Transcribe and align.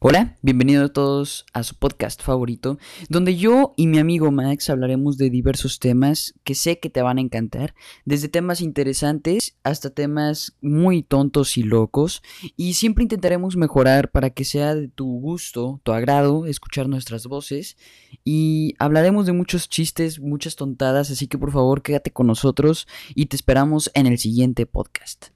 Hola, 0.00 0.38
bienvenidos 0.42 0.92
todos 0.92 1.44
a 1.52 1.64
su 1.64 1.74
podcast 1.74 2.22
favorito, 2.22 2.78
donde 3.08 3.36
yo 3.36 3.74
y 3.76 3.88
mi 3.88 3.98
amigo 3.98 4.30
Max 4.30 4.70
hablaremos 4.70 5.18
de 5.18 5.28
diversos 5.28 5.80
temas 5.80 6.34
que 6.44 6.54
sé 6.54 6.78
que 6.78 6.88
te 6.88 7.02
van 7.02 7.18
a 7.18 7.20
encantar, 7.20 7.74
desde 8.04 8.28
temas 8.28 8.60
interesantes 8.60 9.56
hasta 9.64 9.90
temas 9.90 10.56
muy 10.62 11.02
tontos 11.02 11.56
y 11.56 11.64
locos, 11.64 12.22
y 12.56 12.74
siempre 12.74 13.02
intentaremos 13.02 13.56
mejorar 13.56 14.12
para 14.12 14.30
que 14.30 14.44
sea 14.44 14.76
de 14.76 14.86
tu 14.86 15.18
gusto, 15.18 15.80
tu 15.82 15.90
agrado, 15.90 16.46
escuchar 16.46 16.88
nuestras 16.88 17.26
voces, 17.26 17.76
y 18.24 18.76
hablaremos 18.78 19.26
de 19.26 19.32
muchos 19.32 19.68
chistes, 19.68 20.20
muchas 20.20 20.54
tontadas, 20.54 21.10
así 21.10 21.26
que 21.26 21.38
por 21.38 21.50
favor 21.50 21.82
quédate 21.82 22.12
con 22.12 22.28
nosotros 22.28 22.86
y 23.16 23.26
te 23.26 23.34
esperamos 23.34 23.90
en 23.94 24.06
el 24.06 24.18
siguiente 24.18 24.64
podcast. 24.64 25.26